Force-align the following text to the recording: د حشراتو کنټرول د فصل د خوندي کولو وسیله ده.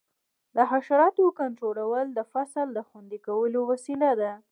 د 0.55 0.57
حشراتو 0.71 1.25
کنټرول 1.39 2.05
د 2.17 2.19
فصل 2.31 2.67
د 2.73 2.79
خوندي 2.87 3.19
کولو 3.27 3.59
وسیله 3.71 4.09
ده. 4.21 4.31